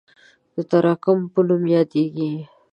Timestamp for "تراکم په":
0.69-1.39